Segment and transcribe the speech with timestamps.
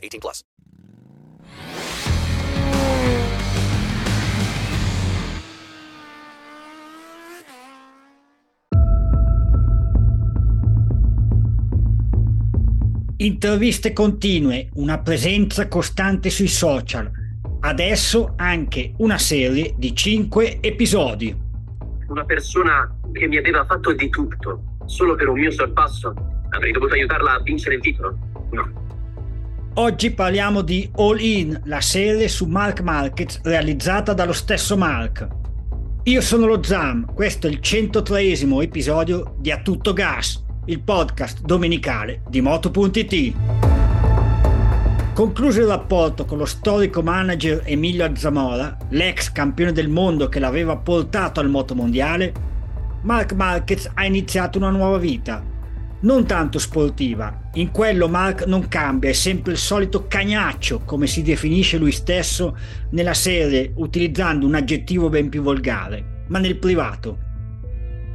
[0.00, 0.42] 18 plus.
[13.20, 17.10] Interviste continue, una presenza costante sui social.
[17.60, 21.36] Adesso anche una serie di 5 episodi.
[22.08, 26.14] Una persona che mi aveva fatto di tutto solo per un mio sorpasso.
[26.48, 28.16] Avrei dovuto aiutarla a vincere il titolo?
[28.52, 28.88] No.
[29.74, 35.28] Oggi parliamo di All In, la serie su Mark Markets realizzata dallo stesso Mark.
[36.02, 38.20] Io sono lo Zam, questo è il 103
[38.62, 43.34] episodio di A Tutto Gas, il podcast domenicale di Moto.it.
[45.14, 50.76] Concluso il rapporto con lo storico manager Emilio Azzamora, l'ex campione del mondo che l'aveva
[50.78, 52.32] portato al motomondiale,
[53.02, 55.42] Mark Marquez ha iniziato una nuova vita,
[56.02, 57.48] non tanto sportiva.
[57.54, 62.56] In quello Mark non cambia, è sempre il solito cagnaccio, come si definisce lui stesso
[62.90, 67.18] nella serie, utilizzando un aggettivo ben più volgare, ma nel privato.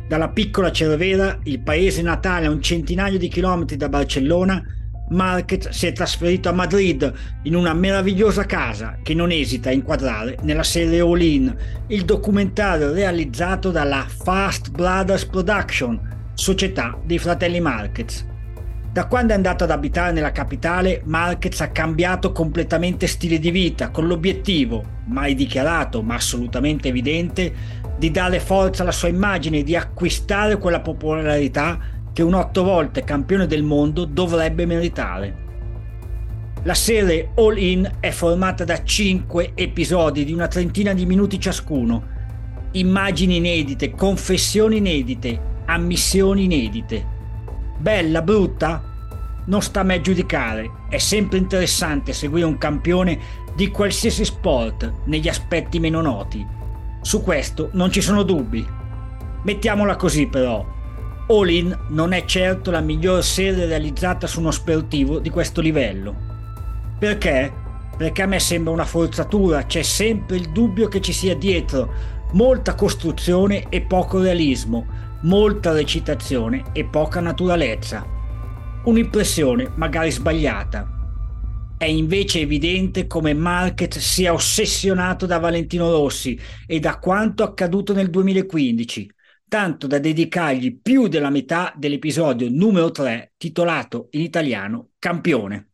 [0.08, 4.63] Dalla piccola Cervera, il paese natale a un centinaio di chilometri da Barcellona,
[5.09, 7.13] Marquez si è trasferito a Madrid
[7.44, 11.56] in una meravigliosa casa che non esita a inquadrare nella serie All In,
[11.88, 18.25] il documentario realizzato dalla Fast Brothers Production, società dei fratelli Marquez.
[18.91, 23.89] Da quando è andato ad abitare nella capitale, Marquez ha cambiato completamente stile di vita,
[23.89, 27.53] con l'obiettivo, mai dichiarato ma assolutamente evidente,
[27.97, 31.79] di dare forza alla sua immagine e di acquistare quella popolarità
[32.13, 35.44] che un otto volte campione del mondo dovrebbe meritare.
[36.63, 42.01] La serie All In è formata da cinque episodi di una trentina di minuti ciascuno,
[42.72, 47.05] immagini inedite, confessioni inedite, ammissioni inedite.
[47.77, 48.93] Bella, brutta?
[49.45, 53.19] Non sta a me giudicare, è sempre interessante seguire un campione
[53.55, 56.45] di qualsiasi sport negli aspetti meno noti.
[57.01, 58.65] Su questo non ci sono dubbi.
[59.43, 60.65] Mettiamola così però.
[61.27, 66.15] All In non è certo la miglior serie realizzata su uno sportivo di questo livello.
[66.97, 67.51] Perché?
[67.97, 71.91] Perché a me sembra una forzatura, c'è sempre il dubbio che ci sia dietro
[72.33, 74.85] molta costruzione e poco realismo,
[75.21, 78.05] molta recitazione e poca naturalezza.
[78.83, 80.93] Un'impressione magari sbagliata.
[81.77, 88.09] È invece evidente come Marquez sia ossessionato da Valentino Rossi e da quanto accaduto nel
[88.09, 89.09] 2015,
[89.47, 95.69] tanto da dedicargli più della metà dell'episodio numero 3 titolato in italiano Campione.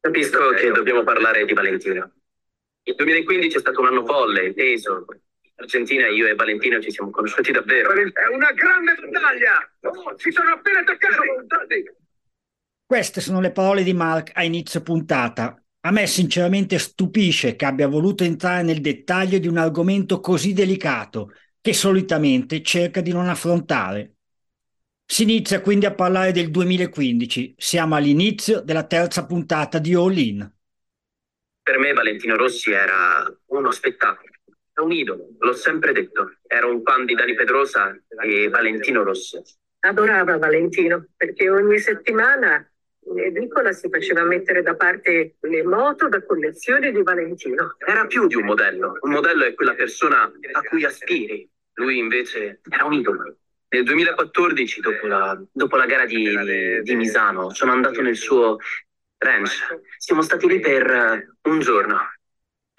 [0.00, 2.12] Capisco che dobbiamo parlare di Valentino.
[2.84, 5.04] Il 2015 è stato un anno folle, teso,
[5.62, 7.92] Argentina, io e Valentino ci siamo conosciuti davvero.
[7.92, 9.70] È una grande battaglia!
[9.80, 11.16] Oh, si sono appena attaccati!
[12.84, 15.56] Queste sono le parole di Mark a inizio puntata.
[15.84, 21.32] A me sinceramente stupisce che abbia voluto entrare nel dettaglio di un argomento così delicato
[21.60, 24.14] che solitamente cerca di non affrontare.
[25.06, 27.54] Si inizia quindi a parlare del 2015.
[27.56, 30.52] Siamo all'inizio della terza puntata di All In.
[31.62, 34.31] Per me Valentino Rossi era uno spettacolo.
[34.74, 36.36] È un idolo, l'ho sempre detto.
[36.46, 39.40] Era un fan di Dani Pedrosa e Valentino Rossi.
[39.80, 42.66] Adorava Valentino perché ogni settimana
[43.04, 47.76] in edicola si faceva mettere da parte le moto da collezione di Valentino.
[47.78, 48.96] Era più di un modello.
[49.00, 51.48] Un modello è quella persona a cui aspiri.
[51.74, 53.36] Lui invece era un idolo.
[53.68, 58.58] Nel 2014, dopo la, dopo la gara di, di, di Misano, sono andato nel suo
[59.18, 59.80] ranch.
[59.96, 61.98] Siamo stati lì per un giorno.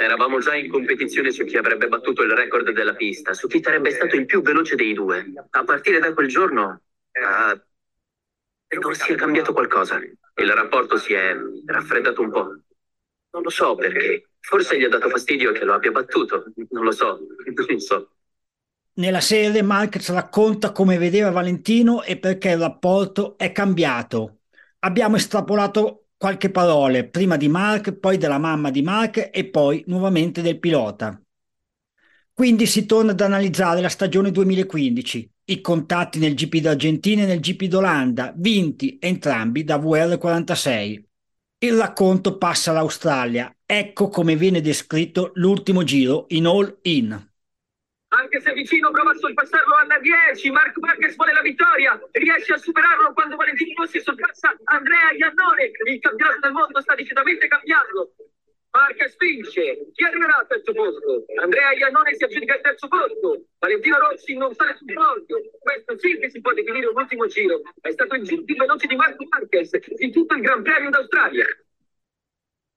[0.03, 3.91] Eravamo già in competizione su chi avrebbe battuto il record della pista, su chi sarebbe
[3.91, 5.31] stato il più veloce dei due.
[5.51, 7.59] A partire da quel giorno uh,
[8.79, 9.97] non si è cambiato qualcosa.
[9.97, 11.33] Il rapporto si è
[11.65, 12.43] raffreddato un po'.
[13.31, 14.29] Non lo so perché.
[14.41, 16.45] Forse gli ha dato fastidio che lo abbia battuto.
[16.69, 17.19] Non lo so.
[17.67, 18.09] Non so.
[18.95, 24.41] Nella serie Marquez racconta come vedeva Valentino e perché il rapporto è cambiato.
[24.79, 30.41] Abbiamo estrapolato qualche parole, prima di Mark, poi della mamma di Mark e poi nuovamente
[30.41, 31.21] del pilota.
[32.31, 37.41] Quindi si torna ad analizzare la stagione 2015, i contatti nel GP d'Argentina e nel
[37.41, 41.03] GP d'Olanda, vinti entrambi da VR46.
[41.57, 43.53] Il racconto passa all'Australia.
[43.65, 47.32] Ecco come viene descritto l'ultimo giro in all-in.
[48.13, 52.57] Anche se vicino prova a sorpassarlo alla 10, Mark Marquez vuole la vittoria, riesce a
[52.57, 58.13] superarlo quando Valentino Rossi sorpassa Andrea Iannone, il campionato del mondo sta decisamente cambiando.
[58.69, 61.25] Marquez vince, chi arriverà al terzo posto?
[61.41, 66.17] Andrea Iannone si aggiudica il terzo posto, Valentino Rossi non sale sul podio, questo sì
[66.19, 69.25] che si può definire un ultimo giro, è stato il giro più veloce di Marco
[69.27, 71.47] Marquez in tutto il Gran Premio d'Australia.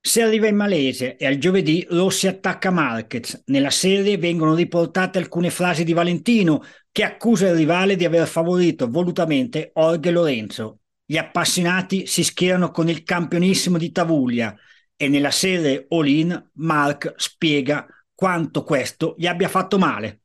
[0.07, 3.43] Si arriva in Malese e al giovedì Rossi attacca Marquez.
[3.47, 6.63] Nella serie vengono riportate alcune frasi di Valentino
[6.93, 10.83] che accusa il rivale di aver favorito volutamente Orge Lorenzo.
[11.05, 14.57] Gli appassionati si schierano con il campionissimo di Tavuglia
[14.95, 20.21] e nella serie All-In Mark spiega quanto questo gli abbia fatto male.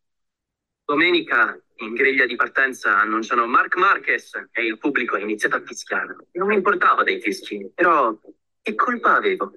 [0.85, 6.15] Domenica in griglia di partenza annunciano Mark Marquez e il pubblico ha iniziato a fischiare.
[6.33, 8.15] Non mi importava dei fischi, però
[8.61, 9.55] che colpa avevo?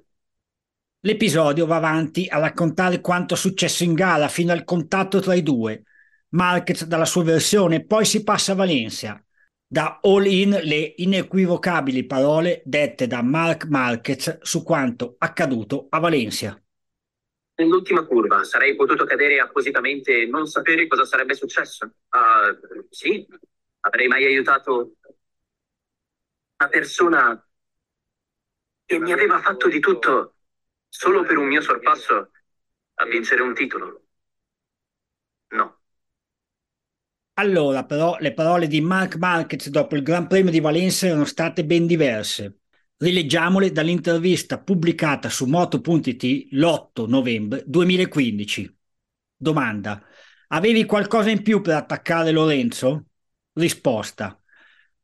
[1.05, 5.83] L'episodio va avanti a raccontare quanto successo in gara fino al contatto tra i due.
[6.29, 9.23] Marquez dalla sua versione, poi si passa a Valencia.
[9.67, 16.59] Da all in le inequivocabili parole dette da Mark Marquez su quanto accaduto a Valencia.
[17.57, 21.87] Nell'ultima curva sarei potuto cadere appositamente e non sapere cosa sarebbe successo.
[22.09, 22.57] Ah,
[22.89, 23.23] sì,
[23.81, 24.95] avrei mai aiutato
[26.57, 27.47] una persona
[28.85, 30.34] che mi aveva fatto di tutto
[30.97, 32.31] solo per un mio sorpasso
[32.95, 34.05] a vincere un titolo?
[35.49, 35.79] No.
[37.37, 41.65] Allora, però, le parole di Mark Marquez dopo il Gran Premio di Valencia erano state
[41.65, 42.59] ben diverse.
[42.97, 48.73] Rileggiamole dall'intervista pubblicata su Moto.it l'8 novembre 2015.
[49.35, 50.01] Domanda.
[50.47, 53.07] Avevi qualcosa in più per attaccare Lorenzo?
[53.53, 54.39] Risposta.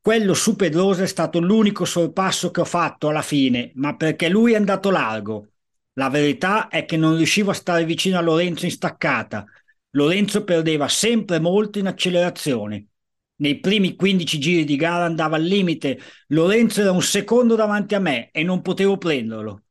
[0.00, 4.52] Quello su Pedrosa è stato l'unico sorpasso che ho fatto alla fine, ma perché lui
[4.54, 5.51] è andato largo.
[5.94, 9.44] La verità è che non riuscivo a stare vicino a Lorenzo in staccata.
[9.90, 12.86] Lorenzo perdeva sempre molto in accelerazione.
[13.36, 16.00] Nei primi 15 giri di gara andava al limite.
[16.28, 19.64] Lorenzo era un secondo davanti a me e non potevo prenderlo.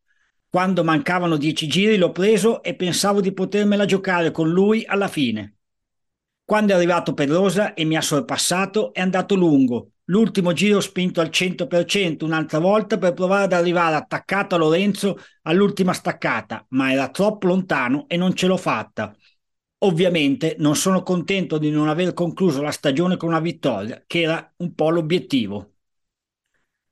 [0.48, 5.56] Quando mancavano 10 giri l'ho preso e pensavo di potermela giocare con lui alla fine.
[6.44, 9.91] Quando è arrivato Pedrosa e mi ha sorpassato è andato lungo.
[10.06, 15.94] L'ultimo giro spinto al 100% un'altra volta per provare ad arrivare attaccato a Lorenzo all'ultima
[15.94, 19.16] staccata, ma era troppo lontano e non ce l'ho fatta.
[19.80, 24.54] Ovviamente non sono contento di non aver concluso la stagione con una vittoria, che era
[24.58, 25.74] un po' l'obiettivo.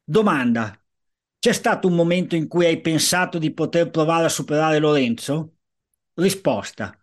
[0.03, 0.73] Domanda.
[1.39, 5.55] C'è stato un momento in cui hai pensato di poter provare a superare Lorenzo?
[6.15, 6.97] Risposta.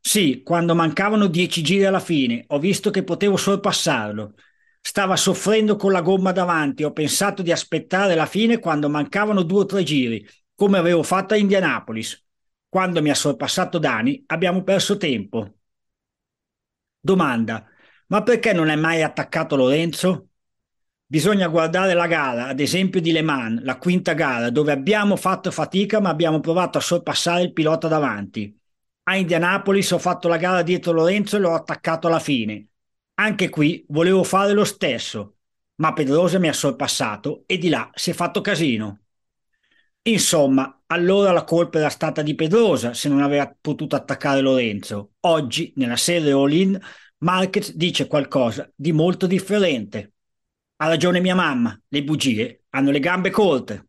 [0.00, 4.34] Sì, quando mancavano dieci giri alla fine, ho visto che potevo sorpassarlo.
[4.84, 9.60] Stava soffrendo con la gomma davanti, ho pensato di aspettare la fine quando mancavano due
[9.60, 12.20] o tre giri, come avevo fatto a Indianapolis.
[12.68, 15.54] Quando mi ha sorpassato Dani, abbiamo perso tempo.
[17.00, 17.64] Domanda:
[18.08, 20.28] ma perché non è mai attaccato Lorenzo?
[21.06, 25.50] Bisogna guardare la gara, ad esempio di Le Mans, la quinta gara, dove abbiamo fatto
[25.50, 28.58] fatica ma abbiamo provato a sorpassare il pilota davanti.
[29.04, 32.68] A Indianapolis ho fatto la gara dietro Lorenzo e l'ho attaccato alla fine.
[33.22, 35.36] Anche qui volevo fare lo stesso,
[35.76, 39.02] ma Pedrosa mi ha sorpassato e di là si è fatto casino.
[40.02, 45.12] Insomma, allora la colpa era stata di Pedrosa se non aveva potuto attaccare Lorenzo.
[45.20, 46.76] Oggi, nella serie All-In,
[47.18, 50.14] Marquez dice qualcosa di molto differente.
[50.78, 53.86] Ha ragione mia mamma, le bugie hanno le gambe corte.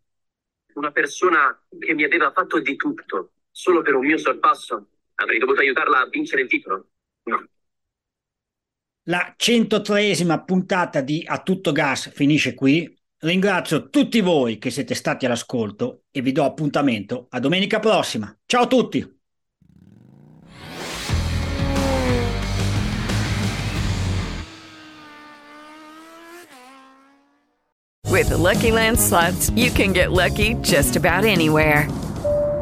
[0.76, 5.62] Una persona che mi aveva fatto di tutto solo per un mio sorpasso, avrei dovuto
[5.62, 6.90] aiutarla a vincere il titolo?
[7.24, 7.48] No.
[9.08, 12.90] La 103esima puntata di A Tutto Gas finisce qui.
[13.18, 18.34] Ringrazio tutti voi che siete stati all'ascolto e vi do appuntamento a domenica prossima.
[18.46, 19.22] Ciao a tutti!
[28.10, 31.90] With the Lucky Land slots, you can get lucky just about anywhere.